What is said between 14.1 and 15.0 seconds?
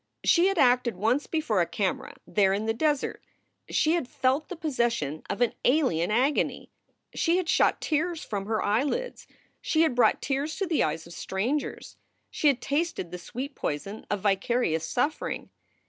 vicarious